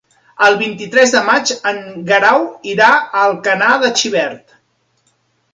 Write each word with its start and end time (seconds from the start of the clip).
El 0.45 0.55
vint-i-tres 0.61 1.13
de 1.15 1.21
maig 1.27 1.51
en 1.73 1.77
Guerau 2.09 2.47
irà 2.73 2.89
a 3.03 3.23
Alcalà 3.29 3.71
de 3.85 3.93
Xivert. 4.01 4.61